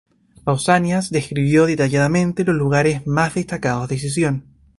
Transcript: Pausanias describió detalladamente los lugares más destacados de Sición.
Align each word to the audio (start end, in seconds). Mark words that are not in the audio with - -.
Pausanias 0.43 1.11
describió 1.11 1.67
detalladamente 1.67 2.43
los 2.43 2.55
lugares 2.55 3.05
más 3.05 3.35
destacados 3.35 3.87
de 3.87 3.99
Sición. 3.99 4.43